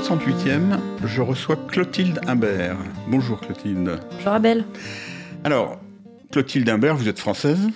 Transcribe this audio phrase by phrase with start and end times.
[0.00, 2.76] la 68e, je reçois Clotilde Imbert.
[3.08, 4.00] Bonjour Clotilde.
[4.12, 4.64] Bonjour Abel.
[5.44, 5.78] Alors,
[6.32, 7.68] Clotilde Imbert, vous êtes française?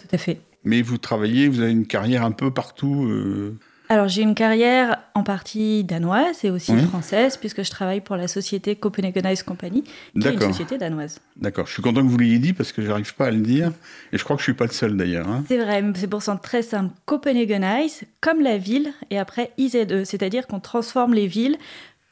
[0.00, 0.40] Tout à fait.
[0.64, 3.04] Mais vous travaillez, vous avez une carrière un peu partout.
[3.04, 3.56] euh,
[3.90, 6.82] Alors j'ai une carrière en partie danoise et aussi Oui.
[6.84, 9.82] française puisque je travaille pour la société Copenhagen Ice Company,
[10.18, 11.20] qui est une société danoise.
[11.36, 13.72] D'accord, je suis content que vous l'ayez dit parce que j'arrive pas à le dire.
[14.12, 15.26] Et je crois que je suis pas le seul d'ailleurs.
[15.28, 15.44] hein.
[15.48, 16.92] C'est vrai, c'est pour ça très simple.
[17.06, 21.56] Copenhagen Ice, comme la ville, et après IZE, c'est-à-dire qu'on transforme les villes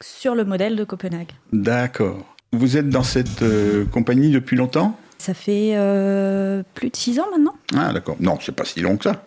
[0.01, 1.31] sur le modèle de Copenhague.
[1.53, 2.25] D'accord.
[2.53, 4.97] Vous êtes dans cette euh, compagnie depuis longtemps?
[5.19, 8.15] Ça fait euh, plus de six ans maintenant, Ah d'accord.
[8.19, 9.23] Non, c'est pas si long que ça.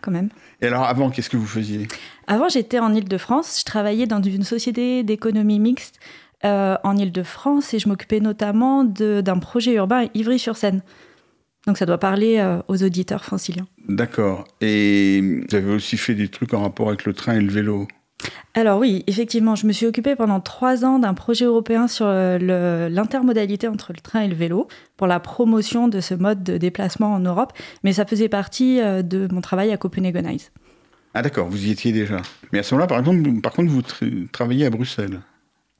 [0.00, 0.28] Quand même.
[0.60, 1.88] Et alors avant, qu'est-ce que vous faisiez?
[2.26, 3.58] Avant, j'étais en Île-de-France.
[3.60, 6.00] Je travaillais dans une société d'économie mixte
[6.44, 10.82] euh, en Île-de-France et je m'occupais notamment d'un projet urbain à Ivry-sur-Seine.
[11.66, 13.66] Donc ça doit parler euh, aux auditeurs franciliens.
[13.88, 14.44] D'accord.
[14.60, 17.88] Et vous avez aussi fait des trucs en rapport avec le train et le vélo?
[18.54, 22.88] Alors oui, effectivement, je me suis occupée pendant trois ans d'un projet européen sur euh,
[22.88, 27.12] l'intermodalité entre le train et le vélo pour la promotion de ce mode de déplacement
[27.12, 27.52] en Europe.
[27.82, 30.52] Mais ça faisait partie euh, de mon travail à Copenhagen Ice.
[31.14, 32.22] Ah d'accord, vous y étiez déjà.
[32.52, 35.20] Mais à ce moment-là, par exemple, par contre, vous tra- travaillez à Bruxelles.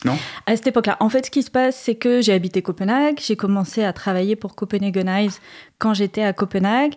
[0.04, 0.16] Non?
[0.46, 3.36] À cette époque-là, en fait, ce qui se passe, c'est que j'ai habité Copenhague, j'ai
[3.36, 5.30] commencé à travailler pour Copenhagen Eyes
[5.78, 6.94] quand j'étais à Copenhague,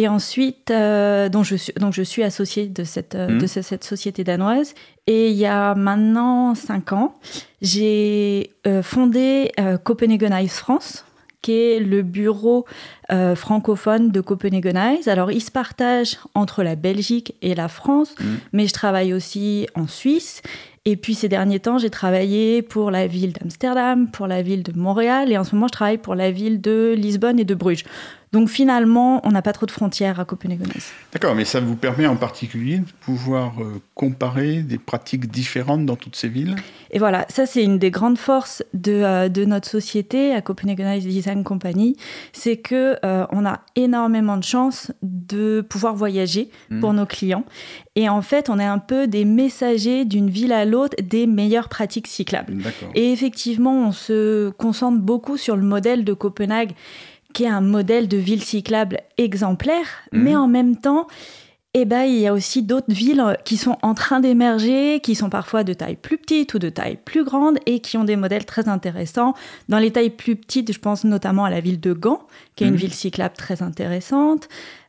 [0.00, 3.62] et ensuite, euh, donc, je suis, donc je suis associée de cette, euh, de ce-
[3.62, 4.74] cette société danoise.
[5.06, 7.14] Et il y a maintenant cinq ans,
[7.62, 11.04] j'ai euh, fondé euh, Copenhagen Eyes France,
[11.42, 12.64] qui est le bureau
[13.10, 15.08] euh, francophone de Copenhagen Eyes.
[15.08, 18.38] Alors, il se partage entre la Belgique et la France, Mhm.
[18.52, 20.42] mais je travaille aussi en Suisse.
[20.84, 24.72] Et puis ces derniers temps, j'ai travaillé pour la ville d'Amsterdam, pour la ville de
[24.78, 27.84] Montréal, et en ce moment, je travaille pour la ville de Lisbonne et de Bruges.
[28.32, 30.64] Donc finalement, on n'a pas trop de frontières à Copenhagen.
[31.12, 35.96] D'accord, mais ça vous permet en particulier de pouvoir euh, comparer des pratiques différentes dans
[35.96, 36.56] toutes ces villes?
[36.90, 40.92] Et voilà, ça c'est une des grandes forces de, euh, de notre société à Copenhagen
[40.94, 41.96] Ice Design Company,
[42.32, 46.80] c'est que euh, on a énormément de chance de pouvoir voyager Mhm.
[46.80, 47.44] pour nos clients.
[47.96, 51.68] Et en fait, on est un peu des messagers d'une ville à l'autre des meilleures
[51.68, 52.56] pratiques cyclables.
[52.94, 56.72] Et effectivement, on se concentre beaucoup sur le modèle de Copenhague,
[57.34, 60.22] qui est un modèle de ville cyclable exemplaire, Mhm.
[60.22, 61.06] mais en même temps,
[61.74, 65.28] eh ben, il y a aussi d'autres villes qui sont en train d'émerger, qui sont
[65.28, 68.46] parfois de taille plus petite ou de taille plus grande et qui ont des modèles
[68.46, 69.34] très intéressants.
[69.68, 72.22] Dans les tailles plus petites, je pense notamment à la ville de Gand,
[72.56, 72.72] qui est Mhm.
[72.72, 74.48] une ville cyclable très intéressante.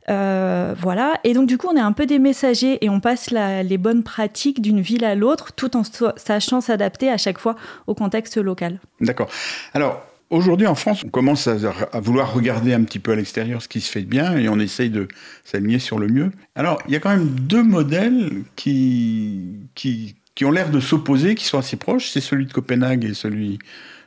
[0.10, 1.14] Euh, voilà.
[1.24, 3.78] Et donc, du coup, on est un peu des messagers et on passe la- les
[3.78, 5.84] bonnes pratiques d'une ville à l'autre tout en
[6.16, 8.80] sachant s'adapter à chaque fois au contexte local.
[9.02, 9.28] D'accord.
[9.76, 13.68] Alors, aujourd'hui en France, on commence à, vouloir regarder un petit peu à l'extérieur ce
[13.68, 15.08] qui se fait bien et on essaye de
[15.44, 16.32] s'aligner sur le mieux.
[16.56, 21.36] Alors, il y a quand même deux modèles qui, qui, qui ont l'air de s'opposer,
[21.36, 22.10] qui sont assez proches.
[22.10, 23.60] C'est celui de Copenhague et celui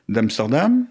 [0.08, 0.86] d'Amsterdam.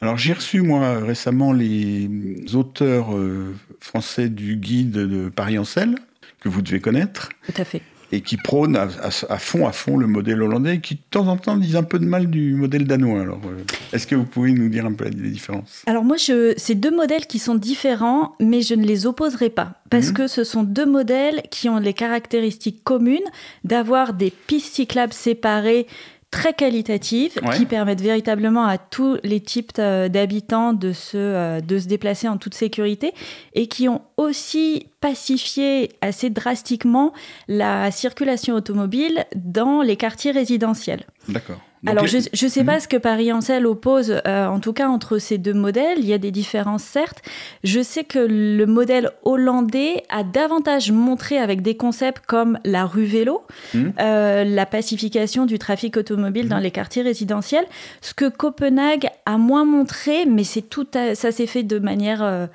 [0.00, 2.10] Alors, j'ai reçu, moi, récemment, les
[2.54, 5.94] auteurs euh, français du guide de Paris-Ancel,
[6.40, 7.82] que vous devez connaître Tout à fait.
[8.12, 11.00] Et qui prône à, à- à fond, à fond le modèle hollandais, et qui de
[11.10, 13.22] temps en temps disent un peu de mal du modèle danois.
[13.22, 15.82] Alors, euh, est-ce que vous pouvez nous dire un peu les différences?
[15.86, 19.80] Alors moi, je, c'est deux modèles qui sont différents, mais je ne les opposerai pas,
[19.90, 20.12] parce Mhm.
[20.14, 23.18] que ce sont deux modèles qui ont les caractéristiques communes
[23.64, 25.86] d'avoir des pistes cyclables séparées
[26.32, 27.56] très qualitatives, Ouais.
[27.56, 32.26] qui permettent véritablement à tous les types euh, d'habitants de se, euh, de se déplacer
[32.26, 33.12] en toute sécurité,
[33.54, 37.12] et qui ont aussi pacifié assez drastiquement
[37.46, 41.04] la circulation automobile dans les quartiers résidentiels.
[41.28, 41.60] D'accord.
[41.82, 42.80] Donc, Alors, les- je ne sais pas Mhm.
[42.80, 45.98] ce que Paris-Ancel oppose, euh, en tout cas, entre ces deux modèles.
[45.98, 47.22] Il y a des différences, certes.
[47.64, 53.04] Je sais que le modèle hollandais a davantage montré avec des concepts comme la rue
[53.04, 53.42] vélo,
[53.74, 53.92] Mhm.
[54.00, 56.50] euh, la pacification du trafic automobile Mhm.
[56.50, 57.66] dans les quartiers résidentiels.
[58.00, 62.22] Ce que Copenhague a moins montré, mais c'est tout à- ça s'est fait de manière...
[62.22, 62.46] euh,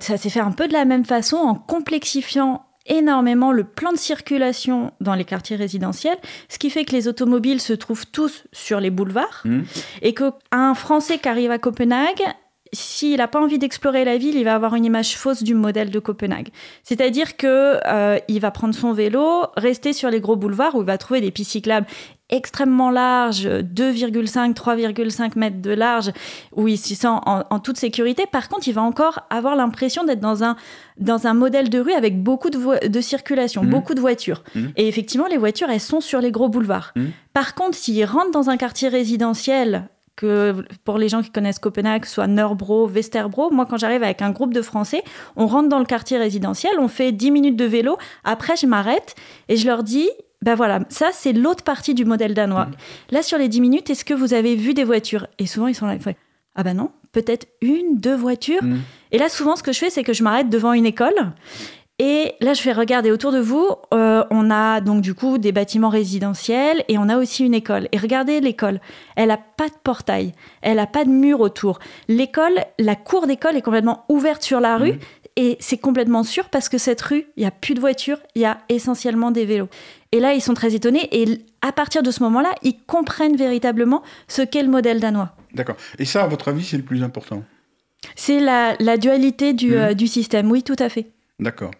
[0.00, 3.98] ça s'est fait un peu de la même façon en complexifiant énormément le plan de
[3.98, 6.18] circulation dans les quartiers résidentiels,
[6.48, 9.64] ce qui fait que les automobiles se trouvent tous sur les boulevards Mhm.
[10.02, 12.22] et qu'un Français qui arrive à Copenhague,
[12.72, 15.90] s'il n'a pas envie d'explorer la ville, il va avoir une image fausse du modèle
[15.90, 16.50] de Copenhague.
[16.84, 20.86] C'est-à-dire que euh, il va prendre son vélo, rester sur les gros boulevards où il
[20.86, 21.86] va trouver des pistes cyclables
[22.30, 26.10] extrêmement larges, 2,5, 3,5 mètres de large,
[26.56, 28.24] où il s'y sent en, en toute sécurité.
[28.30, 30.56] Par contre, il va encore avoir l'impression d'être dans un,
[30.98, 33.70] dans un modèle de rue avec beaucoup de, de circulation, Mhm.
[33.70, 34.42] beaucoup de voitures.
[34.54, 34.72] Mhm.
[34.76, 36.92] Et effectivement, les voitures, elles sont sur les gros boulevards.
[36.96, 37.10] Mhm.
[37.32, 42.04] Par contre, s'il rentre dans un quartier résidentiel, que pour les gens qui connaissent Copenhague,
[42.04, 45.02] soit Nørrebro, Vesterbro, moi quand j'arrive avec un groupe de Français,
[45.36, 49.14] on rentre dans le quartier résidentiel, on fait 10 minutes de vélo, après je m'arrête
[49.48, 50.10] et je leur dis,
[50.42, 52.66] Ben voilà, ça c'est l'autre partie du modèle danois.
[52.66, 52.74] Mhm.
[53.10, 55.26] Là sur les 10 minutes, est-ce que vous avez vu des voitures?
[55.38, 55.96] Et souvent ils sont là,
[56.54, 58.62] ah ben non, peut-être une, deux voitures.
[58.62, 58.80] Mhm.
[59.12, 61.32] Et là souvent ce que je fais c'est que je m'arrête devant une école.
[62.02, 63.68] Et là, je fais regarder autour de vous.
[63.92, 67.88] euh, on a donc du coup des bâtiments résidentiels et on a aussi une école.
[67.92, 68.80] Et regardez l'école.
[69.16, 70.32] Elle a pas de portail.
[70.62, 71.78] Elle a pas de mur autour.
[72.08, 74.92] L'école, la cour d'école est complètement ouverte sur la rue.
[74.92, 74.98] Mhm.
[75.36, 78.42] Et c'est complètement sûr parce que cette rue, il y a plus de voitures, il
[78.42, 79.68] y a essentiellement des vélos.
[80.12, 81.08] Et là, ils sont très étonnés.
[81.12, 85.34] Et à partir de ce moment-là, ils comprennent véritablement ce qu'est le modèle danois.
[85.54, 85.76] D'accord.
[85.98, 87.44] Et ça, à votre avis, c'est le plus important?
[88.16, 89.74] C'est la, la dualité du, Mhm.
[89.76, 90.50] euh, du système.
[90.50, 91.06] Oui, tout à fait.
[91.38, 91.70] D'accord.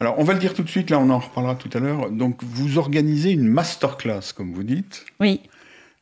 [0.00, 2.10] Alors, on va le dire tout de suite, là, on en reparlera tout à l'heure.
[2.10, 5.04] Donc, vous organisez une masterclass, comme vous dites.
[5.20, 5.40] Oui.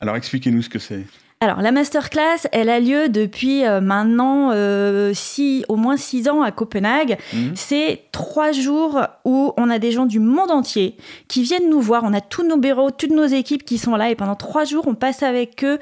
[0.00, 1.04] Alors, expliquez-nous ce que c'est.
[1.44, 6.41] Alors, la masterclass, elle a lieu depuis euh, maintenant euh, six, au moins six ans
[6.41, 7.19] à Copenhague.
[7.35, 7.52] Mhm.
[7.55, 10.96] C'est trois jours où on a des gens du monde entier
[11.29, 12.02] qui viennent nous voir.
[12.02, 14.85] On a tous nos bureaux, toutes nos équipes qui sont là et pendant trois jours,
[14.87, 15.79] on passe avec eux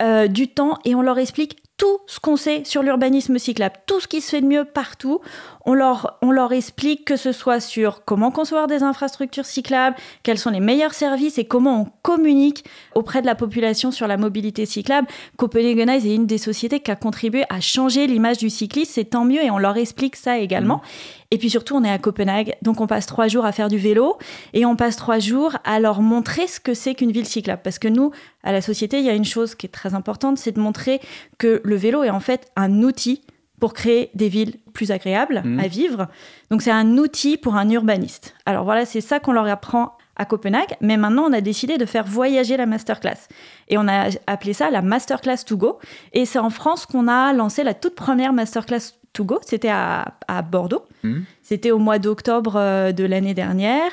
[0.00, 4.00] euh, du temps et on leur explique tout ce qu'on sait sur l'urbanisme cyclable, tout
[4.00, 5.22] ce qui se fait de mieux partout.
[5.64, 10.38] On leur, on leur explique que ce soit sur comment concevoir des infrastructures cyclables, quels
[10.38, 14.66] sont les meilleurs services et comment on communique auprès de la population sur la mobilité
[14.66, 15.08] cyclable.
[15.38, 19.24] Copenhagenize est une des sociétés qui a contribué à changer l'image du cycliste, c'est tant
[19.24, 20.82] mieux et on leur explique ça également.
[21.32, 23.78] Et puis surtout, on est à Copenhague, donc on passe trois jours à faire du
[23.78, 24.18] vélo
[24.52, 27.60] et on passe trois jours à leur montrer ce que c'est qu'une ville cyclable.
[27.62, 28.10] Parce que nous,
[28.42, 31.00] à la société, il y a une chose qui est très importante, c'est de montrer
[31.38, 33.22] que le vélo est en fait un outil
[33.60, 35.60] pour créer des villes plus agréables Mhm.
[35.60, 36.06] à vivre.
[36.50, 38.34] Donc c'est un outil pour un urbaniste.
[38.46, 41.84] Alors voilà, c'est ça qu'on leur apprend à Copenhague, mais maintenant on a décidé de
[41.86, 43.28] faire voyager la masterclass.
[43.68, 45.78] Et on a appelé ça la masterclass to go.
[46.12, 49.38] Et c'est en France qu'on a lancé la toute première masterclass to go.
[49.44, 50.84] C'était à, à Bordeaux.
[51.02, 51.24] Mhm.
[51.42, 53.90] C'était au mois d'octobre euh, de l'année dernière.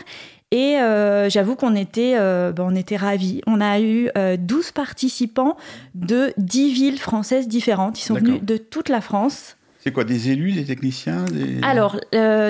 [0.52, 3.42] Et euh, j'avoue qu'on était, euh, ben, on était ravis.
[3.48, 5.58] On a eu euh, 12 participants
[5.94, 8.00] de 10 villes françaises différentes.
[8.00, 9.58] Ils sont venus de toute la France.
[9.80, 11.60] C'est quoi Des élus, des techniciens des...
[11.64, 12.00] Alors,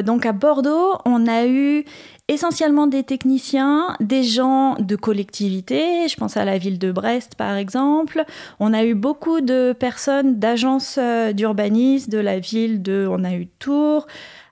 [0.04, 1.86] donc à Bordeaux, on a eu
[2.28, 7.56] essentiellement des techniciens, des gens de collectivités, je pense à la ville de Brest par
[7.56, 8.24] exemple.
[8.60, 13.34] On a eu beaucoup de personnes d'agences euh, d'urbanisme, de la ville de, on a
[13.34, 14.08] eu Tours,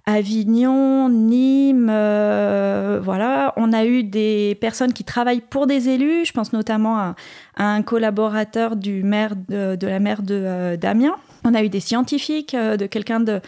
[0.08, 3.54] Avignon, Nîmes, euh, voilà.
[3.58, 7.16] On a eu des personnes qui travaillent pour des élus, je pense notamment à,
[7.58, 11.16] un collaborateur du maire de, de la maire de euh, d'Amiens.
[11.44, 13.40] On a eu des scientifiques, euh, de quelqu'un de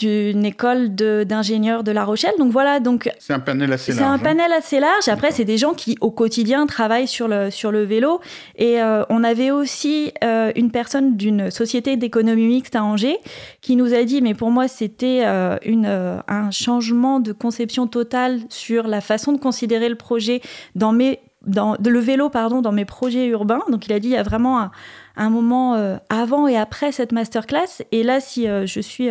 [0.00, 2.32] d'une école d'ingénieurs de, La Rochelle.
[2.38, 4.10] Donc voilà, donc C'est un panel assez c'est large.
[4.10, 4.18] un hein.
[4.18, 5.08] panel assez large.
[5.08, 8.20] Après, c'est des gens qui, au quotidien, travaillent sur le, sur le vélo.
[8.56, 13.18] Et euh, on avait aussi euh, une personne d'une société d'économie mixte à Angers
[13.60, 18.40] qui nous a dit, mais pour moi, c'était euh, une, un changement de conception totale
[18.48, 20.40] sur la façon de considérer le projet
[20.74, 24.12] dans mes dans le vélo pardon dans mes projets urbains donc il a dit il
[24.12, 24.70] y a vraiment un,
[25.16, 29.08] un moment avant et après cette masterclass et là si je suis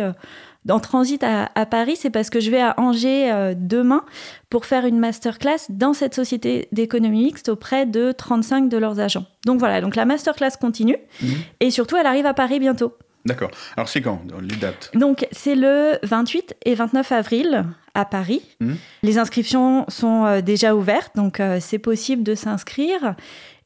[0.68, 4.04] en transit à, à Paris c'est parce que je vais à Angers euh, demain
[4.50, 9.24] pour faire une masterclass dans cette société d'économie mixte auprès de 35 de leurs agents
[9.46, 11.30] donc voilà donc la masterclass continue Mhm.
[11.60, 12.94] et surtout elle arrive à Paris bientôt
[13.26, 13.50] D'accord.
[13.76, 14.90] Alors, c'est quand Les dates?
[14.94, 18.40] Donc, c'est le 28 et 29 avril à Paris.
[18.60, 18.76] Mhm.
[19.02, 23.14] Les inscriptions sont euh, déjà ouvertes, donc euh, c'est possible de s'inscrire.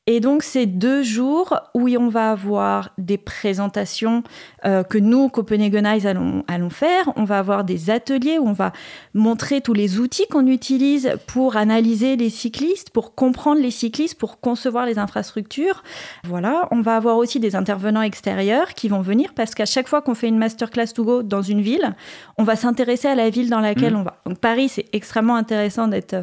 [0.06, 4.22] Et donc, c'est deux jours où on va avoir des présentations
[4.66, 7.10] euh, que nous, Copenhagenize, allons, allons faire.
[7.16, 8.72] On va avoir des ateliers où on va
[9.14, 14.40] montrer tous les outils qu'on utilise pour analyser les cyclistes, pour comprendre les cyclistes, pour
[14.40, 15.82] concevoir les infrastructures.
[16.24, 20.02] Voilà, on va avoir aussi des intervenants extérieurs qui vont venir parce qu'à chaque fois
[20.02, 21.94] qu'on fait une masterclass to go dans une ville,
[22.36, 24.00] on va s'intéresser à la ville dans laquelle Mhm.
[24.00, 24.16] on va.
[24.26, 26.14] Donc Paris, c'est extrêmement intéressant d'être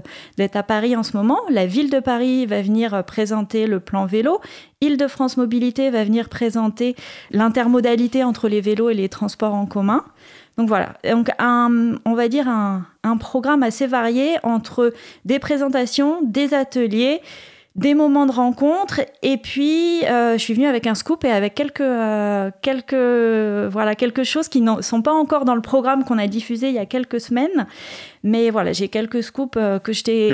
[0.55, 1.39] à Paris en ce moment.
[1.50, 4.40] La ville de Paris va venir présenter le plan vélo.
[4.82, 6.96] Île-de-France Mobilité va venir présenter
[7.32, 10.06] l'intermodalité entre les vélos et les transports en commun.
[10.58, 14.94] Donc voilà, donc un, on va dire un, un programme assez varié entre
[15.25, 17.22] des présentations, des ateliers,
[17.75, 19.00] des moments de rencontre.
[19.24, 23.96] Et puis, euh, je suis venue avec un scoop et avec quelques, euh, quelques, voilà,
[23.96, 26.80] quelque chose qui ne sont pas encore dans le programme qu'on a diffusé il y
[26.80, 27.66] a quelques semaines.
[28.24, 30.30] Mais voilà, j'ai quelques scoops euh, que je t'ai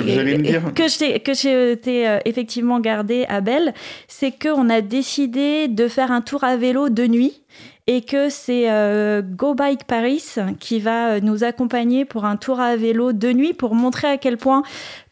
[0.74, 3.72] Que que je t'ai- euh, effectivement gardé à Belle.
[4.08, 7.40] C'est qu'on a décidé de faire un tour à vélo de nuit
[7.88, 10.22] et que c'est euh, Go Bike Paris
[10.60, 14.18] qui va euh, nous accompagner pour un tour à vélo de nuit pour montrer à
[14.18, 14.62] quel point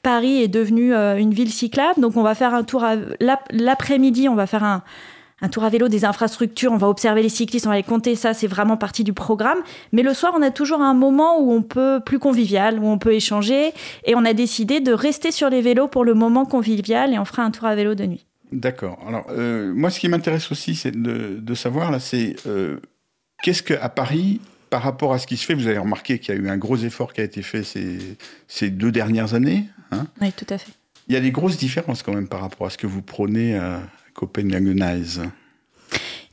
[0.03, 2.01] Paris est devenu euh, une ville cyclable.
[2.01, 4.85] Donc on va faire un tour à l'ap- l'après-midi, on va faire un
[5.43, 8.15] un tour à vélo, des infrastructures, on va observer les cyclistes, on va les compter,
[8.15, 9.59] ça c'est vraiment partie du programme.
[9.93, 12.97] Mais le soir, on a toujours un moment où on peut, plus convivial, où on
[12.97, 13.73] peut échanger.
[14.05, 17.27] Et on a décidé de rester sur les vélos pour le moment convivial et on
[17.27, 18.26] fera un tour à vélo de nuit.
[18.53, 18.99] D'accord.
[19.07, 22.79] Alors, euh, moi, ce qui m'intéresse aussi, c'est de, savoir, là, c'est euh,
[23.43, 26.39] qu'est-ce qu'à Paris, par rapport à ce qui se fait, vous avez remarqué qu'il y
[26.39, 28.17] a eu un gros effort qui a été fait ces,
[28.49, 29.65] ces deux dernières années.
[29.91, 30.07] Hein?
[30.21, 30.73] Oui, tout à fait.
[31.09, 33.57] Il y a des grosses différences quand même par rapport à ce que vous prônez
[33.57, 33.81] à
[34.15, 35.23] Copenhagenize.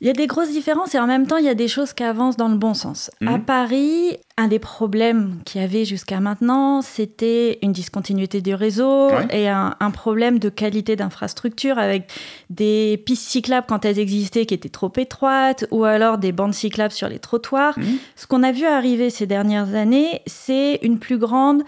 [0.01, 1.93] Il y a des grosses différences et en même temps, il y a des choses
[1.93, 3.10] qui avancent dans le bon sens.
[3.22, 3.46] À mhm.
[3.46, 9.48] Paris, un des problèmes qu'il y avait jusqu'à maintenant, c'était une discontinuité du réseau et
[9.48, 12.12] un, problème de qualité d'infrastructure avec
[12.50, 16.94] des pistes cyclables quand elles existaient qui étaient trop étroites ou alors des bandes cyclables
[16.94, 17.78] sur les trottoirs.
[17.78, 17.98] Mhm.
[18.16, 21.62] Ce qu'on a vu arriver ces dernières années, c'est une plus grande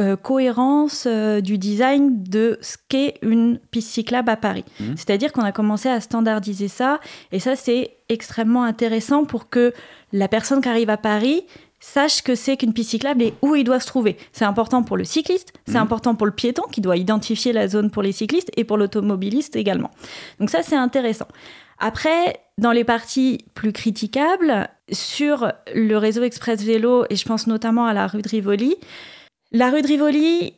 [0.00, 4.64] euh, cohérence euh, du design de ce qu'est une piste cyclable à Paris.
[4.78, 4.96] Mhm.
[4.96, 7.00] C'est-à-dire qu'on a commencé à standardiser ça,
[7.32, 9.72] et ça c'est extrêmement intéressant pour que
[10.12, 11.44] la personne qui arrive à Paris
[11.82, 14.16] sache que c'est qu'une piste cyclable et où il doit se trouver.
[14.32, 15.82] C'est important pour le cycliste, c'est mhm.
[15.82, 19.56] important pour le piéton qui doit identifier la zone pour les cyclistes et pour l'automobiliste
[19.56, 19.90] également.
[20.38, 21.26] Donc ça c'est intéressant.
[21.78, 27.86] Après, dans les parties plus critiquables, sur le réseau express vélo, et je pense notamment
[27.86, 28.76] à la rue de Rivoli,
[29.50, 30.54] la rue de Rivoli,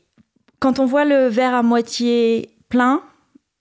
[0.58, 3.02] quand on voit le verre à moitié plein,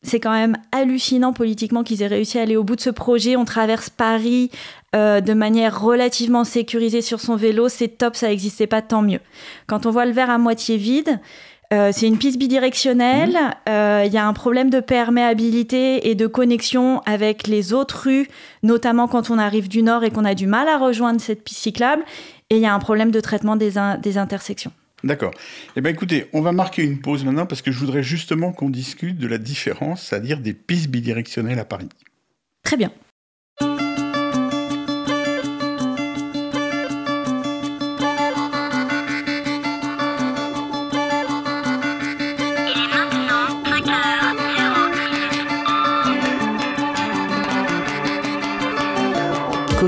[0.01, 3.38] c'est quand même hallucinant politiquement qu'ils aient réussi à aller au bout de ce projet.
[3.38, 4.51] On traverse Paris
[4.95, 7.69] euh, de manière relativement sécurisée sur son vélo.
[7.69, 9.19] C'est top, ça n'existait pas, tant mieux.
[9.67, 11.19] Quand on voit le verre à moitié vide,
[11.73, 13.33] euh, c'est une piste bidirectionnelle.
[13.33, 13.69] Mmh.
[13.69, 18.27] Euh, il y a un problème de perméabilité et de connexion avec les autres rues,
[18.62, 21.62] notamment quand on arrive du nord et qu'on a du mal à rejoindre cette piste
[21.62, 22.03] cyclable.
[22.50, 24.71] Et il y a un problème de traitement des intersections.
[25.03, 25.31] D'accord.
[25.75, 28.69] Eh bien écoutez, on va marquer une pause maintenant parce que je voudrais justement qu'on
[28.69, 31.89] discute de la différence, c'est-à-dire des pistes bidirectionnelles à Paris.
[32.63, 32.91] Très bien.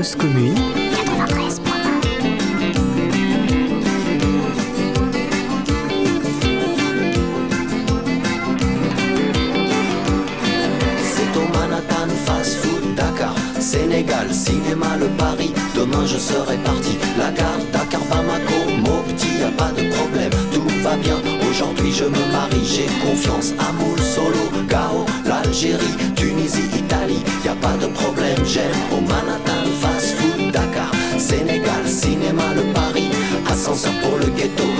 [0.06, 0.54] Cause commune
[13.58, 15.52] Sénégal, cinéma, le Paris.
[15.74, 16.96] Demain je serai parti.
[17.18, 21.16] La gare, Dakar, Bamako, Mopti, y a pas de problème, tout va bien.
[21.50, 23.52] Aujourd'hui je me marie, j'ai confiance.
[23.58, 28.38] Amour, Solo, Gao, l'Algérie, Tunisie, Italie, y a pas de problème.
[28.44, 29.45] J'aime au Manhattan,
[34.48, 34.75] pour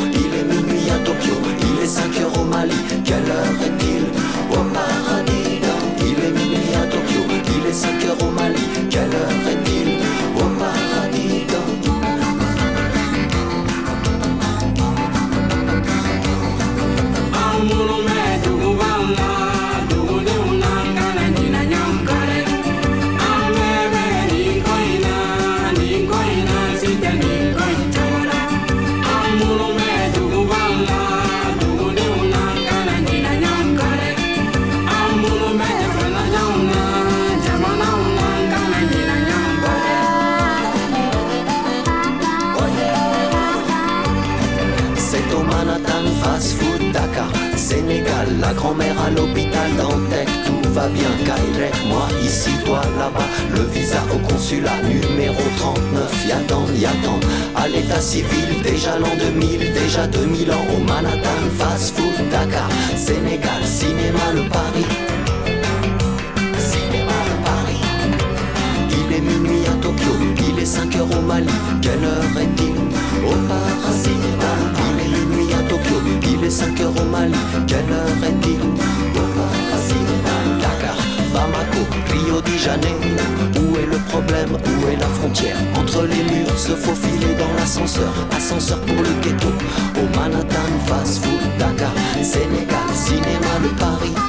[50.77, 57.19] va bien, Kairek, moi ici, toi là-bas, le visa au consulat numéro 39, Yatan, Yatan,
[57.55, 63.63] à l'état civil, déjà l'an 2000, déjà 2000 ans, au Manhattan, fast food, Dakar, Sénégal,
[63.65, 64.87] cinéma, le Paris.
[66.71, 67.83] Cinéma, le Paris.
[68.91, 70.13] Il est minuit à Tokyo,
[70.51, 72.77] il est 5 heures au Mali, quelle heure est-il?
[73.25, 74.19] Au paradis,
[74.85, 78.61] il est minuit à Tokyo, il est 5 heures au Mali, quelle heure est-il?
[79.15, 79.46] Dakar,
[81.47, 83.01] Bamako, Rio de Janeiro.
[83.61, 85.57] Où est le problème, où est la frontière?
[85.77, 88.13] Entre les murs, se faufiler dans l'ascenseur.
[88.37, 89.49] Ascenseur pour le ghetto.
[89.97, 94.26] Au Manhattan, fast food, Dakar Sénégal, cinéma, le Paris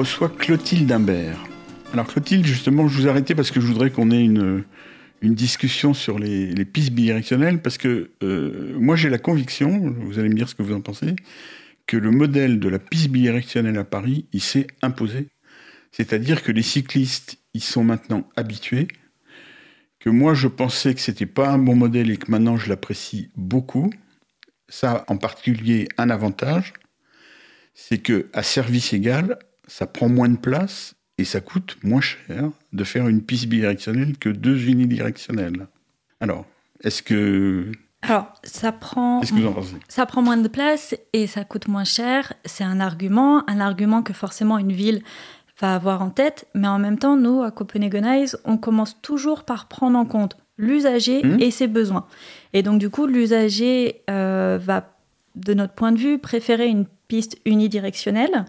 [0.00, 1.36] je reçois Clotilde Imbert.
[1.92, 4.64] Alors Clotilde, justement, je vous ai arrêté parce que je voudrais qu'on ait une,
[5.20, 10.30] une discussion sur les, pistes bidirectionnelles, parce que euh, moi j'ai la conviction, vous allez
[10.30, 11.16] me dire ce que vous en pensez,
[11.86, 15.28] que le modèle de la piste bidirectionnelle à Paris, il s'est imposé.
[15.92, 18.88] C'est-à-dire que les cyclistes y sont maintenant habitués,
[19.98, 23.28] que moi je pensais que c'était pas un bon modèle et que maintenant je l'apprécie
[23.36, 23.90] beaucoup.
[24.70, 26.72] Ça en particulier un avantage,
[27.74, 29.38] c'est que à service égal,
[29.70, 34.16] ça prend moins de place et ça coûte moins cher de faire une piste bidirectionnelle
[34.18, 35.66] que deux unidirectionnelles.
[36.20, 36.44] Alors,
[36.82, 37.70] est-ce que
[38.02, 39.76] alors, ça prend, Qu'est-ce que vous en pensez?
[39.88, 42.32] Ça prend moins de place et ça coûte moins cher.
[42.46, 45.02] C'est un argument, un argument que forcément une ville
[45.60, 46.48] va avoir en tête.
[46.54, 51.22] Mais en même temps, nous, à Copenhagenize, on commence toujours par prendre en compte l'usager
[51.22, 51.40] Mhm.
[51.40, 52.06] et ses besoins.
[52.54, 54.96] Et donc, du coup, l'usager euh, va,
[55.36, 58.46] de notre point de vue, préférer une piste unidirectionnelle.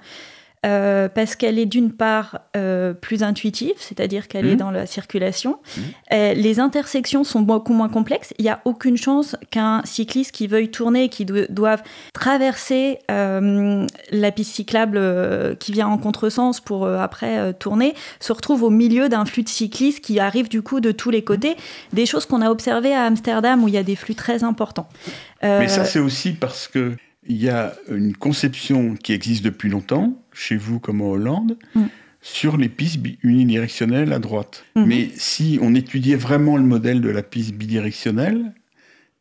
[0.66, 5.58] Euh, parce qu'elle est d'une part euh, plus intuitive, c'est-à-dire qu'elle est dans la circulation.
[5.76, 5.84] Mhm.
[6.14, 8.34] Euh, les intersections sont beaucoup moins complexes.
[8.38, 11.82] Il n'y a aucune chance qu'un cycliste qui veuille tourner, qui do- doive
[12.14, 15.00] traverser euh, la piste cyclable
[15.58, 19.50] qui vient en contresens pour euh, après tourner, se retrouve au milieu d'un flux de
[19.50, 21.56] cyclistes qui arrive du coup de tous les côtés.
[21.94, 24.88] Des choses qu'on a observées à Amsterdam où il y a des flux très importants.
[25.42, 26.96] Mais ça, c'est aussi parce que
[27.28, 31.86] il y a une conception qui existe depuis longtemps, chez vous comme en Hollande, Mm.
[32.22, 34.64] sur les pistes unidirectionnelles à droite.
[34.76, 34.86] Mhm.
[34.86, 38.54] Mais si on étudiait vraiment le modèle de la piste bidirectionnelle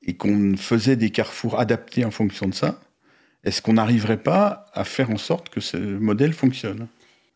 [0.04, 2.80] et qu'on faisait des carrefours adaptés en fonction de ça,
[3.44, 6.88] est-ce qu'on n'arriverait pas à faire en sorte que ce modèle fonctionne?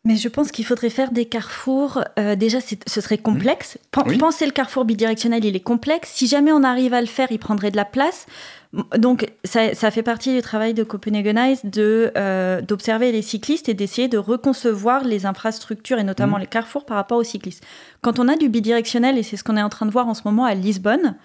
[0.07, 2.05] Mais je pense qu'il faudrait faire des carrefours.
[2.19, 3.79] euh, déjà, ce serait complexe.
[3.91, 4.19] Pen- Oui.
[4.19, 6.11] Penser le carrefour bidirectionnel, il est complexe.
[6.13, 8.27] Si jamais on arrive à le faire, il prendrait de la place.
[8.99, 13.75] Donc, ça, ça fait partie du travail de Copenhagenize de, euh, d'observer les cyclistes et
[13.75, 16.43] d'essayer de reconcevoir les infrastructures et notamment Mhm.
[16.43, 17.65] les carrefours par rapport aux cyclistes.
[18.03, 20.15] Quand on a du bidirectionnel, et c'est ce qu'on est en train de voir en
[20.15, 21.17] ce moment à Lisbonne,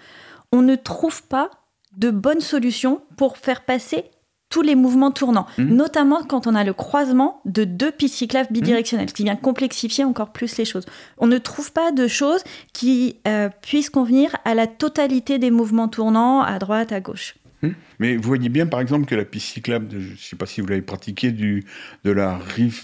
[0.52, 1.50] on ne trouve pas
[1.98, 4.04] de bonnes solutions pour faire passer
[4.50, 5.74] tous les mouvements tournants, Mhm.
[5.76, 10.04] notamment quand on a le croisement de deux pistes cyclables bidirectionnelles, ce qui vient complexifier
[10.04, 10.84] encore plus les choses.
[11.18, 15.88] On ne trouve pas de choses qui euh, puissent convenir à la totalité des mouvements
[15.88, 17.36] tournants à droite, à gauche.
[17.62, 17.70] Hmm.
[18.00, 20.46] Mais vous voyez bien, par exemple, que la piste cyclable, de- je ne sais pas
[20.46, 21.64] si vous l'avez pratiquée, du,
[22.04, 22.82] de la rive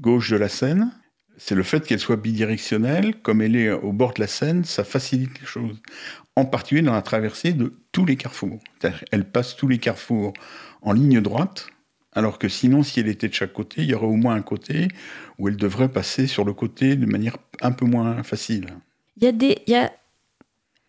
[0.00, 0.92] gauche de la Seine,
[1.36, 4.84] c'est le fait qu'elle soit bidirectionnelle, comme elle est au bord de la Seine, ça
[4.84, 5.80] facilite les choses.
[6.36, 8.58] En particulier dans la traversée de tous les carrefours.
[9.10, 10.32] Elle passe tous les carrefours
[10.82, 11.68] en ligne droite,
[12.12, 14.42] alors que sinon, si elle était de chaque côté, il y aurait au moins un
[14.42, 14.88] côté
[15.38, 18.66] où elle devrait passer sur le côté de manière un peu moins facile.
[19.16, 19.58] Il y a des,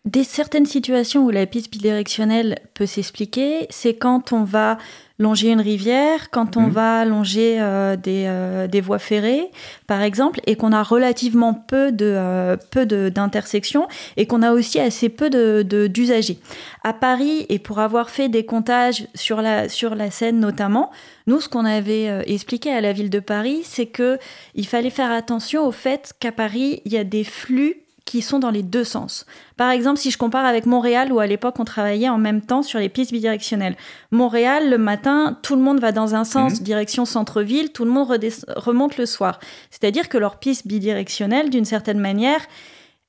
[0.06, 3.66] des certaines situations où la piste bidirectionnelle peut s'expliquer.
[3.68, 4.78] C'est quand on va
[5.18, 6.70] longer une rivière, quand on Mhm.
[6.70, 9.50] va longer euh, des, euh, des voies ferrées,
[9.86, 13.86] par exemple, et qu'on a relativement peu de euh, peu d'intersections
[14.16, 16.38] et qu'on a aussi assez peu de- d'usagers.
[16.82, 20.90] à Paris, et pour avoir fait des comptages sur la sur la Seine notamment,
[21.26, 24.18] nous, ce qu'on avait expliqué à la ville de Paris, c'est que
[24.54, 28.38] il fallait faire attention au fait qu'à Paris, il y a des flux qui sont
[28.38, 29.26] dans les deux sens.
[29.56, 32.62] Par exemple, si je compare avec Montréal, où à l'époque on travaillait en même temps
[32.62, 33.76] sur les pistes bidirectionnelles.
[34.10, 36.64] Montréal, le matin, tout le monde va dans un sens, Mhm.
[36.64, 38.08] direction centre-ville, tout le monde
[38.56, 39.38] remonte le soir.
[39.70, 42.40] C'est-à-dire que leur piste bidirectionnelle, d'une certaine manière,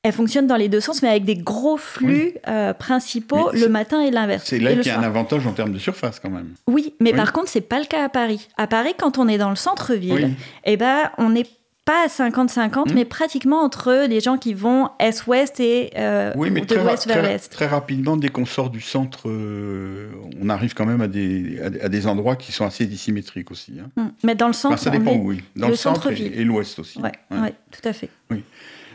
[0.03, 3.69] elle fonctionne dans les deux sens, mais avec des gros flux euh, principaux Mais le
[3.69, 4.43] matin et l'inverse.
[4.47, 6.49] C'est là qu'il y a un avantage en termes de surface, quand même.
[6.67, 7.17] Oui, mais Oui.
[7.17, 8.47] par contre, c'est pas le cas à Paris.
[8.57, 10.33] À Paris, quand on est dans le centre-ville, Oui.
[10.65, 11.45] eh ben, on n'est
[11.91, 12.95] pas à 50-50, Mhm.
[12.95, 17.21] mais pratiquement entre les gens qui vont est-ouest et euh, Oui, mais de l'ouest vers
[17.21, 17.49] l'est.
[17.51, 20.09] très rapidement, dès qu'on sort du centre, euh,
[20.41, 23.73] on arrive quand même à des, à des- endroits qui sont assez dissymétriques aussi.
[23.79, 23.89] hein.
[23.97, 24.07] Mm.
[24.23, 25.43] Mais dans le centre, Enfin, ça dépend où, oui.
[25.57, 26.99] Dans le le, centre et, l'ouest aussi.
[26.99, 27.11] Ouais.
[27.31, 28.09] ouais, tout à fait.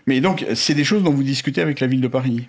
[0.07, 2.49] Mais donc, c'est des choses dont vous discutez avec la ville de Paris?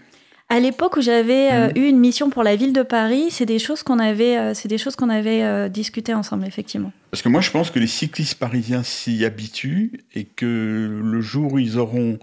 [0.50, 1.74] À l'époque où j'avais euh, Mhm.
[1.76, 4.70] eu une mission pour la ville de Paris, c'est des choses qu'on avait, euh, c'est
[4.70, 6.94] des choses qu'on avait euh, discutées ensemble, effectivement.
[7.12, 11.54] Parce que moi, je pense que les cyclistes parisiens s'y habituent et que le jour
[11.54, 12.18] où ils auront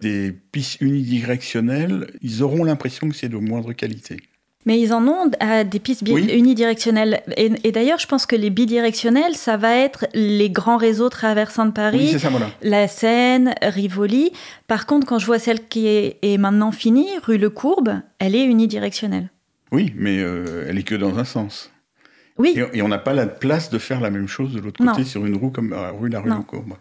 [0.00, 4.16] des pistes unidirectionnelles, ils auront l'impression que c'est de moindre qualité.
[4.66, 6.28] Mais ils en ont euh, des pistes Oui.
[6.32, 7.22] unidirectionnelles.
[7.36, 11.66] Et, et d'ailleurs, je pense que les bidirectionnelles, ça va être les grands réseaux traversant
[11.66, 11.98] de Paris.
[11.98, 12.50] Oui, c'est ça, voilà.
[12.62, 14.32] la Seine, Rivoli.
[14.66, 18.34] Par contre, quand je vois celle qui est, est maintenant finie, rue Le Courbe, elle
[18.34, 19.30] est unidirectionnelle.
[19.72, 21.70] Oui, mais euh, elle est que dans un sens.
[22.36, 24.82] Oui, Et, et on n'a pas la place de faire la même chose de l'autre
[24.84, 24.92] Non.
[24.92, 26.74] côté sur une roue comme la rue La Rue de Courbe.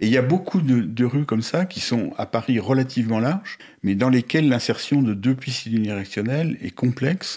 [0.00, 3.18] Et il y a beaucoup de, de rues comme ça qui sont à Paris relativement
[3.18, 7.36] larges, mais dans lesquelles l'insertion de deux pistes unidirectionnelles est complexe,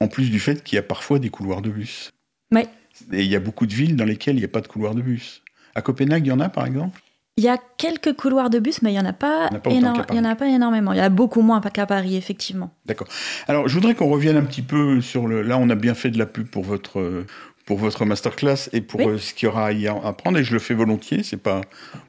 [0.00, 2.10] en plus du fait qu'il y a parfois des couloirs de bus.
[2.52, 2.66] Ouais.
[3.12, 4.94] Et il y a beaucoup de villes dans lesquelles il n'y a pas de couloir
[4.94, 5.42] de bus.
[5.74, 7.00] À Copenhague, il y en a par exemple?
[7.36, 9.58] Il y a quelques couloirs de bus, mais il n'y en, a pas en a
[9.60, 10.92] pas autant éno- qu'à il y en a pas énormément.
[10.92, 12.74] Il y en a beaucoup moins qu'à Paris, effectivement.
[12.84, 13.06] D'accord.
[13.46, 15.40] Alors, je voudrais qu'on revienne un petit peu sur le.
[15.40, 17.24] Là, on a bien fait de la pub pour votre
[17.70, 19.06] pour votre masterclass et pour Oui.
[19.06, 20.38] euh, ce qu'il y aura à y apprendre.
[20.38, 21.22] Et je le fais volontiers.
[21.22, 21.60] C'est pas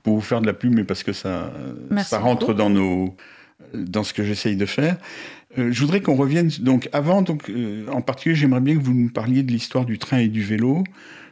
[0.02, 1.54] pour vous faire de la pub, mais parce que ça
[1.92, 2.54] Merci ça rentre beaucoup.
[2.56, 3.16] dans nos
[3.76, 4.98] dans ce que j'essaye de faire.
[5.60, 7.22] Euh, je voudrais qu'on revienne donc avant.
[7.22, 10.30] Donc, euh, en particulier, j'aimerais bien que vous nous parliez de l'histoire du train et
[10.30, 10.84] du vélo.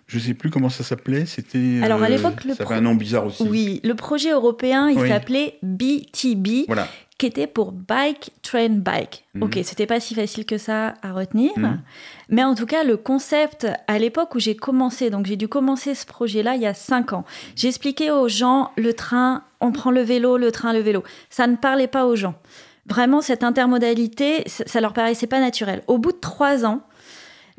[0.06, 1.26] Je sais plus comment ça s'appelait.
[1.26, 1.80] C'était.
[1.82, 3.42] Alors, à euh, l'époque, le ça avait un nom bizarre aussi.
[3.50, 5.10] Oui, le projet européen, il Oui.
[5.10, 6.88] s'appelait BTB, Voilà.
[7.20, 9.26] Qui était pour Bike Train Bike.
[9.36, 9.44] Mhm.
[9.44, 11.52] Ok, c'était pas si facile que ça à retenir.
[11.58, 11.82] Mhm.
[12.30, 15.94] Mais en tout cas, le concept, à l'époque où j'ai commencé, donc j'ai dû commencer
[15.94, 20.02] ce projet-là il y a cinq ans, j'expliquais aux gens le train, on prend le
[20.02, 21.04] vélo, le train, le vélo.
[21.30, 22.36] Ça ne parlait pas aux gens.
[22.86, 25.84] Vraiment, cette intermodalité, ça, ça leur paraissait pas naturel.
[25.88, 26.82] Au bout de trois ans,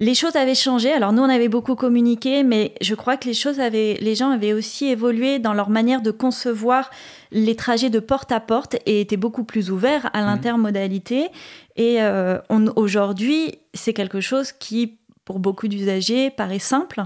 [0.00, 0.90] les choses avaient changé.
[0.92, 4.30] Alors nous, on avait beaucoup communiqué, mais je crois que les choses avaient, les gens
[4.30, 6.90] avaient aussi évolué dans leur manière de concevoir
[7.30, 11.28] les trajets de porte à porte et étaient beaucoup plus ouverts à l'intermodalité.
[11.76, 12.38] Et euh,
[12.76, 17.02] aujourd'hui, c'est quelque chose qui, pour beaucoup d'usagers, paraît simple.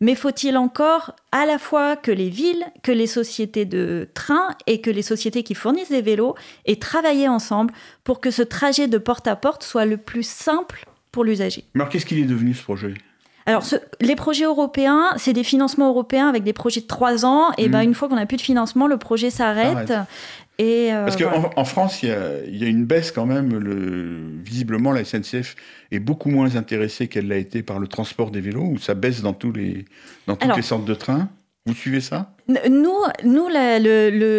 [0.00, 4.80] Mais faut-il encore à la fois que les villes, que les sociétés de train et
[4.80, 6.34] que les sociétés qui fournissent des vélos
[6.66, 10.84] aient travaillé ensemble pour que ce trajet de porte à porte soit le plus simple
[11.14, 12.94] pour l'usager Mais alors, qu'est-ce qu'il est devenu ce projet?
[13.46, 17.52] Alors, ce- les projets européens, c'est des financements européens avec des projets de trois ans.
[17.58, 17.72] Et Mhm.
[17.72, 19.92] ben, une fois qu'on n'a plus de financement, le projet s'arrête.
[20.58, 21.50] Et euh, Parce qu'en voilà.
[21.56, 23.58] en France, il y, a, il y a une baisse quand même.
[23.58, 25.56] Le, visiblement, la SNCF
[25.90, 29.20] est beaucoup moins intéressée qu'elle l'a été par le transport des vélos, où ça baisse
[29.20, 29.84] dans, tous les,
[30.26, 31.28] dans toutes Alors- les sortes de trains.
[31.66, 32.30] Vous suivez ça?
[32.48, 33.48] Nous, nous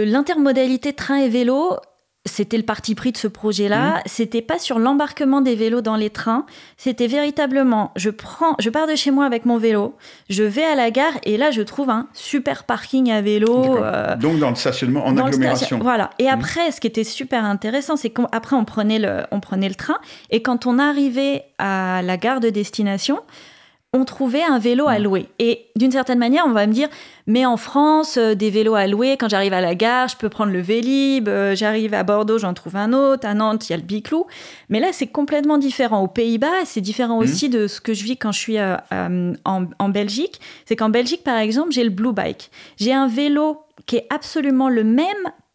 [0.06, 1.76] l'intermodalité train et vélo,
[2.26, 3.32] c'était le parti pris de ce Mmh.
[3.32, 4.02] projet-là.
[4.06, 6.46] C'était pas sur l'embarquement des vélos dans les trains.
[6.78, 9.96] C'était véritablement, je prends, je pars de chez moi avec mon vélo,
[10.30, 13.78] je vais à la gare et là je trouve un super parking à vélo.
[13.78, 15.58] Euh, Donc dans le stationnement en dans agglomération.
[15.68, 16.10] station- Voilà.
[16.20, 16.30] Et Mhm.
[16.34, 19.98] après, ce qui était super intéressant, c'est qu'après, on prenait, le, on prenait le train.
[20.32, 23.20] Et quand on arrivait à la gare de destination,
[23.96, 25.28] on trouvait un vélo à louer.
[25.40, 26.90] Et d'une certaine manière, on va me dire,
[27.28, 30.28] mais en France, euh, des vélos à louer, quand j'arrive à la gare, je peux
[30.30, 33.74] prendre le Vélib, euh, j'arrive à Bordeaux, j'en trouve un autre, à Nantes, il y
[33.74, 34.26] a le Biclou.
[34.70, 36.02] Mais là, c'est complètement différent.
[36.04, 37.24] Aux Pays-Bas, c'est différent Mhm.
[37.24, 38.76] aussi de ce que je vis quand je suis euh,
[39.46, 40.42] en, en Belgique.
[40.66, 42.52] C'est qu'en Belgique, par exemple, j'ai le Blue Bike.
[42.78, 45.06] J'ai un vélo qui est absolument le même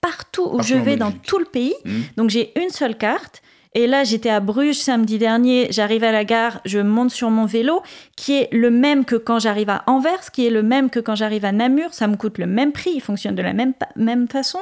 [0.01, 1.75] partout où Partout je vais dans tout le pays.
[1.85, 2.03] Mhm.
[2.17, 3.43] Donc j'ai une seule carte.
[3.73, 7.45] Et là, j'étais à Bruges samedi dernier, j'arrive à la gare, je monte sur mon
[7.47, 7.83] vélo,
[8.17, 11.15] qui est le même que quand j'arrive à Anvers, qui est le même que quand
[11.15, 11.95] j'arrive à Namur.
[11.95, 14.59] Ça me coûte le même prix, il fonctionne de la même, même façon.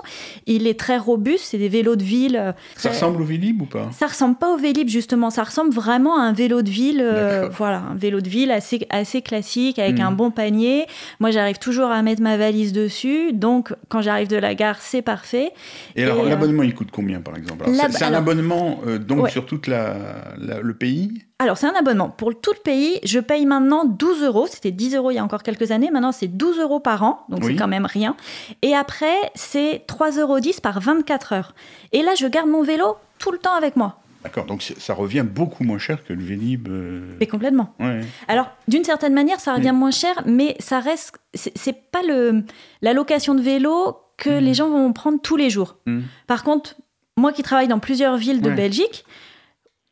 [0.47, 2.37] Il est très robuste, c'est des vélos de ville.
[2.39, 3.89] euh, Ça ressemble au Vélib ou pas?
[3.93, 7.49] Ça ressemble pas au Vélib justement, ça ressemble vraiment à un vélo de ville, euh,
[7.49, 10.05] voilà, un vélo de ville assez, assez classique avec Mhm.
[10.07, 10.85] un bon panier.
[11.19, 15.01] Moi, j'arrive toujours à mettre ma valise dessus, donc quand j'arrive de la gare, c'est
[15.01, 15.51] parfait.
[15.97, 17.65] Et alors, euh, l'abonnement, il coûte combien, par exemple?
[17.69, 19.31] C'est c'est un alors- abonnement euh, donc Ouais.
[19.31, 19.95] sur la,
[20.39, 22.99] la- le pays Alors, c'est un abonnement pour tout le pays.
[23.05, 24.47] Je paye maintenant 12 euros.
[24.49, 25.91] C'était 10 euros il y a encore quelques années.
[25.91, 27.21] Maintenant, c'est 12 euros par an.
[27.29, 27.53] Donc, Oui.
[27.53, 28.17] c'est quand même rien.
[28.63, 31.55] Et après, c'est 3,10 euros par 24 heures.
[31.93, 34.01] Et là, je garde mon vélo tout le temps avec moi.
[34.25, 36.67] D'accord, donc ça revient beaucoup moins cher que le Vélib.
[36.69, 37.73] euh, Mais complètement.
[37.79, 38.01] ouais.
[38.27, 39.77] Alors, d'une certaine manière, ça revient Oui.
[39.77, 41.13] moins cher, mais ça reste.
[41.35, 42.43] C'est pas le,
[42.83, 44.45] la location de vélo que Mhm.
[44.45, 45.77] les gens vont prendre tous les jours.
[45.87, 46.03] Mhm.
[46.27, 46.75] Par contre,
[47.19, 48.57] moi qui travaille dans plusieurs villes de Ouais.
[48.57, 49.05] Belgique,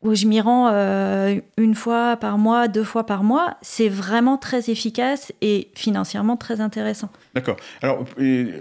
[0.03, 4.37] où je m'y rends euh, une fois par mois, deux fois par mois, c'est vraiment
[4.37, 7.09] très efficace et financièrement très intéressant.
[7.33, 7.57] D'accord.
[7.81, 8.05] Alors,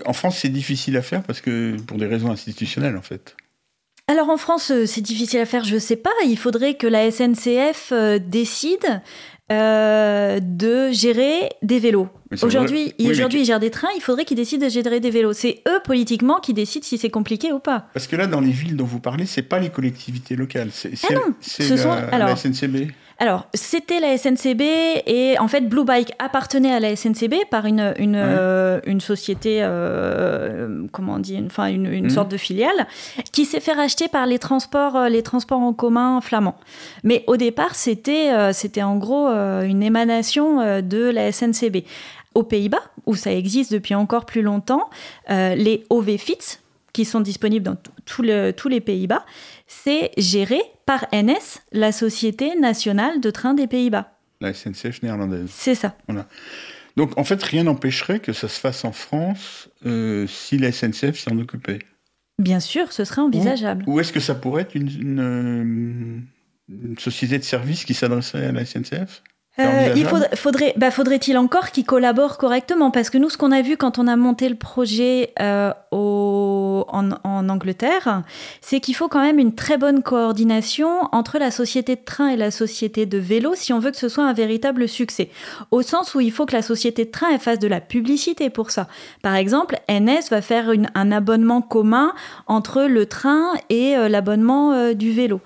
[0.07, 3.37] en France, c'est difficile à faire parce que pour des raisons institutionnelles, en fait.
[4.09, 6.13] Alors en France, euh, c'est difficile à faire, je sais pas.
[6.25, 9.03] Il faudrait que la SNCF euh, décide
[9.53, 12.09] euh, de gérer des vélos.
[12.43, 15.33] Aujourd'hui, mais aujourd'hui, ils gèrent des trains, il faudrait qu'ils décident de gérer des vélos.
[15.33, 17.87] C'est eux, politiquement, qui décident si c'est compliqué ou pas.
[17.95, 20.93] Parce que là, dans les villes dont vous parlez, c'est pas les collectivités locales, c'est
[21.09, 22.91] Ah non, c'est ce la, sont- alors- la SNCB.
[23.19, 24.61] Alors, c'était la SNCB
[25.07, 28.23] et en fait, Blue Bike appartenait à la SNCB par une, une, Ouais.
[28.23, 32.11] euh, une société, euh, comment on dit, une, enfin, une, une Mhm.
[32.11, 32.87] sorte de filiale,
[33.33, 36.57] qui s'est fait racheter par les transports, euh, les transports en commun flamands.
[37.05, 41.85] Mais au départ, c'était euh, c'était en gros une émanation de la SNCB.
[42.35, 44.91] Aux Pays-Bas, où ça existe depuis encore plus longtemps,
[45.31, 46.61] les OV-FITS,
[46.93, 49.25] qui sont disponibles dans tout- tout le- tous les Pays-Bas,
[49.67, 54.13] c'est géré par NS, la Société nationale de train des Pays-Bas.
[54.41, 55.49] La SNCF néerlandaise.
[55.51, 55.97] C'est ça.
[56.97, 61.19] Donc, en fait, rien n'empêcherait que ça se fasse en France euh, si la SNCF
[61.19, 61.81] s'en occupait.
[62.39, 63.85] Bien sûr, ce serait envisageable.
[63.87, 66.21] Ou est-ce que ça pourrait être une, une, euh,
[66.69, 69.23] une société de service qui s'adresserait à la SNCF
[69.59, 72.91] euh, il faudrait, bah, faudrait-il encore qu'ils collaborent correctement?
[72.91, 75.97] Parce que nous, ce qu'on a vu quand on a monté le projet euh, au,
[76.89, 78.23] en, en, Angleterre,
[78.61, 82.37] c'est qu'il faut quand même une très bonne coordination entre la société de train et
[82.37, 85.31] la société de vélo si on veut que ce soit un véritable succès.
[85.71, 88.51] Au sens où il faut que la société de train elle fasse de la publicité
[88.51, 88.89] pour ça.
[89.23, 92.13] Par exemple, NS va faire une, un abonnement commun
[92.47, 95.41] entre le train et euh, l'abonnement du vélo.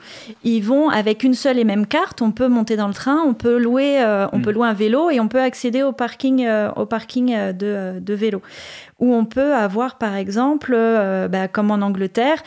[0.44, 3.34] Ils vont avec une seule et même carte, on peut monter dans le train, on
[3.34, 4.54] peut louer euh, on peut mm.
[4.54, 8.14] louer un vélo et on peut accéder au parking, euh, au parking euh, de, de
[8.14, 8.42] vélo.
[9.00, 10.72] Où on peut avoir, par exemple,
[11.30, 12.42] bah, comme en Angleterre,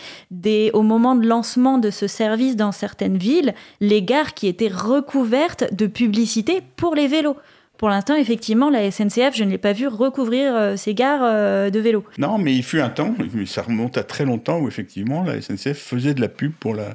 [0.74, 5.74] au moment de lancement de ce service dans certaines villes, les gares qui étaient recouvertes
[5.74, 7.36] de publicité pour les vélos.
[7.78, 12.06] Pour l'instant, effectivement, la SNCF, je ne l'ai pas vu recouvrir ces gares de vélos.
[12.18, 13.14] Non, mais il fut un temps,
[13.46, 16.94] ça remonte à très longtemps, où effectivement, la SNCF faisait de la pub pour la,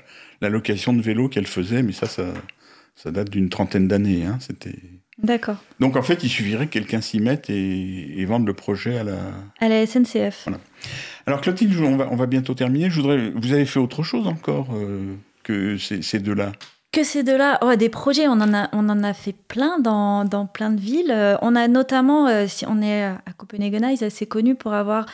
[0.49, 2.25] location de vélos qu'elle faisait, mais ça, ça,
[2.95, 4.25] ça date d'une trentaine d'années.
[4.25, 4.77] Hein, c'était.
[5.19, 5.57] D'accord.
[5.81, 9.19] Donc en fait, il suffirait que quelqu'un s'y mette et, vende le projet à la.
[9.61, 10.45] À la SNCF.
[10.45, 10.59] Voilà.
[11.27, 12.89] Alors Clotilde, on va, on va bientôt terminer.
[12.89, 16.53] Je voudrais, vous avez fait autre chose encore euh, que ces, ces deux-là?
[16.93, 20.25] Que ces deux-là, oh, des projets, on en a, on en a fait plein dans,
[20.25, 21.11] dans plein de villes.
[21.11, 25.07] Euh, on a notamment, euh, si on est à Copenhagen, ils assez connu pour avoir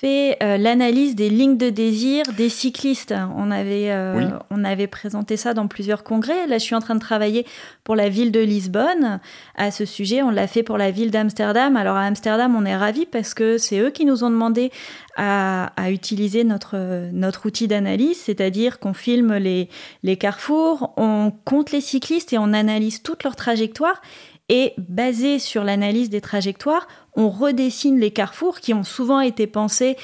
[0.00, 3.14] fait euh, l'analyse des lignes de désir des cyclistes.
[3.36, 6.46] On avait, euh, on avait présenté ça dans plusieurs congrès.
[6.46, 7.46] Là, je suis en train de travailler
[7.82, 9.20] pour la ville de Lisbonne
[9.56, 10.22] à ce sujet.
[10.22, 11.76] On l'a fait pour la ville d'Amsterdam.
[11.76, 14.70] Alors à Amsterdam, on est ravis parce que c'est eux qui nous ont demandé
[15.16, 16.76] à, utiliser notre,
[17.12, 19.70] notre outil d'analyse, c'est-à-dire qu'on filme les,
[20.02, 24.02] les carrefours, on compte les cyclistes et on analyse toute leur trajectoire.
[24.48, 29.96] Et basé sur l'analyse des trajectoires, on redessine les carrefours qui ont souvent été pensés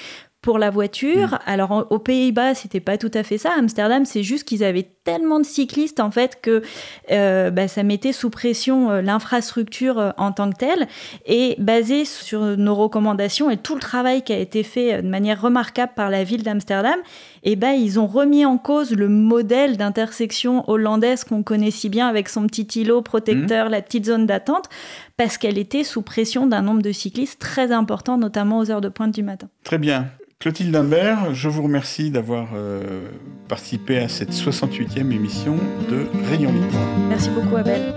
[0.42, 1.28] pour la voiture.
[1.28, 1.38] Mm.
[1.46, 3.52] Alors aux Pays-Bas, c'était pas tout à fait ça.
[3.56, 6.62] Amsterdam, c'est juste qu'ils avaient tellement de cyclistes en fait que
[7.10, 10.88] euh, bah, ça mettait sous pression euh, l'infrastructure euh, en tant que telle.
[11.26, 15.40] Et basé sur nos recommandations et tout le travail qui a été fait de manière
[15.40, 16.98] remarquable par la ville d'Amsterdam,
[17.44, 21.88] et eh ben ils ont remis en cause le modèle d'intersection hollandaise qu'on connaît si
[21.88, 23.70] bien avec son petit îlot protecteur, mm.
[23.70, 24.68] la petite zone d'attente,
[25.16, 28.88] parce qu'elle était sous pression d'un nombre de cyclistes très important, notamment aux heures de
[28.88, 29.48] pointe du matin.
[29.64, 30.08] Très bien.
[30.38, 33.02] Clotilde Imbert, je vous remercie d'avoir euh,
[33.48, 35.56] participé à cette 68e émission
[35.88, 36.78] de Réunion Libre.
[37.08, 37.94] Merci beaucoup Abel.